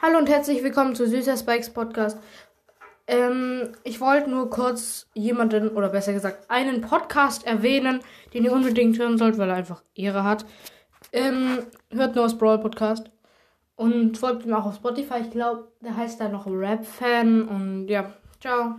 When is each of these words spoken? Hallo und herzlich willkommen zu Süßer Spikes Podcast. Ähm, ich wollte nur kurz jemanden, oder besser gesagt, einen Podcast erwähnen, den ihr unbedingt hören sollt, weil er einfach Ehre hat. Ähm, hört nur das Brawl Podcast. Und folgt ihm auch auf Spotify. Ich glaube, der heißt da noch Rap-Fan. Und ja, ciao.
Hallo 0.00 0.18
und 0.18 0.28
herzlich 0.28 0.62
willkommen 0.62 0.94
zu 0.94 1.08
Süßer 1.08 1.36
Spikes 1.36 1.70
Podcast. 1.70 2.20
Ähm, 3.08 3.72
ich 3.82 4.00
wollte 4.00 4.30
nur 4.30 4.48
kurz 4.48 5.08
jemanden, 5.12 5.70
oder 5.70 5.88
besser 5.88 6.12
gesagt, 6.12 6.48
einen 6.48 6.82
Podcast 6.82 7.44
erwähnen, 7.44 7.98
den 8.32 8.44
ihr 8.44 8.52
unbedingt 8.52 8.96
hören 8.96 9.18
sollt, 9.18 9.38
weil 9.38 9.50
er 9.50 9.56
einfach 9.56 9.82
Ehre 9.96 10.22
hat. 10.22 10.46
Ähm, 11.10 11.66
hört 11.90 12.14
nur 12.14 12.22
das 12.22 12.38
Brawl 12.38 12.60
Podcast. 12.60 13.10
Und 13.74 14.18
folgt 14.18 14.46
ihm 14.46 14.54
auch 14.54 14.66
auf 14.66 14.76
Spotify. 14.76 15.18
Ich 15.20 15.32
glaube, 15.32 15.66
der 15.80 15.96
heißt 15.96 16.20
da 16.20 16.28
noch 16.28 16.46
Rap-Fan. 16.46 17.48
Und 17.48 17.88
ja, 17.88 18.12
ciao. 18.40 18.76